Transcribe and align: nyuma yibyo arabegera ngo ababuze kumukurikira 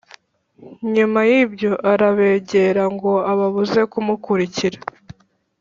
nyuma 0.93 1.19
yibyo 1.29 1.71
arabegera 1.91 2.83
ngo 2.95 3.11
ababuze 3.31 3.81
kumukurikira 3.91 4.77